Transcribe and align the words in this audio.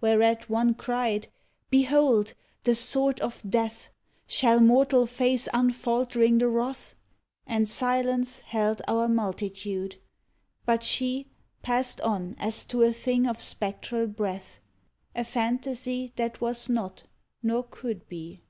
Whereat 0.00 0.48
one 0.48 0.72
cried, 0.72 1.28
"Behold! 1.68 2.32
the 2.62 2.74
sword 2.74 3.20
of 3.20 3.42
Death 3.46 3.90
I 3.90 4.20
Shall 4.26 4.60
mortal 4.60 5.04
face 5.06 5.46
unfaltering 5.52 6.38
the 6.38 6.48
Wrath*?" 6.48 6.94
And 7.46 7.68
silence 7.68 8.40
held 8.40 8.80
our 8.88 9.08
multitude. 9.08 9.96
But 10.64 10.82
she 10.82 11.26
Passed 11.60 12.00
on 12.00 12.34
as 12.38 12.64
to 12.64 12.80
a 12.82 12.94
thing 12.94 13.26
of 13.26 13.42
spectral 13.42 14.06
breath,— 14.06 14.58
A 15.14 15.22
fantasy 15.22 16.14
that 16.16 16.40
was 16.40 16.70
not 16.70 17.04
nor 17.42 17.62
could 17.70 18.08
be. 18.08 18.40